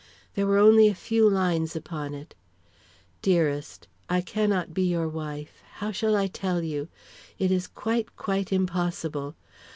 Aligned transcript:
There 0.33 0.47
were 0.47 0.57
only 0.57 0.87
a 0.87 0.95
few 0.95 1.29
lines 1.29 1.75
upon 1.75 2.15
it: 2.15 2.33
"Dearest: 3.21 3.87
I 4.09 4.21
cannot 4.21 4.73
be 4.73 4.81
your 4.81 5.07
wife 5.07 5.61
how 5.73 5.91
shall 5.91 6.15
I 6.15 6.25
tell 6.25 6.63
you? 6.63 6.87
It 7.37 7.51
is 7.51 7.67
quite, 7.67 8.15
quite 8.15 8.51
impossible. 8.51 9.35